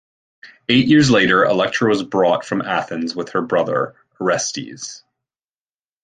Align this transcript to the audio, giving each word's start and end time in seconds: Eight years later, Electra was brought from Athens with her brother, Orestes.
Eight 0.67 0.87
years 0.87 1.11
later, 1.11 1.45
Electra 1.45 1.87
was 1.87 2.01
brought 2.01 2.43
from 2.43 2.63
Athens 2.63 3.15
with 3.15 3.29
her 3.33 3.41
brother, 3.43 3.93
Orestes. 4.19 5.03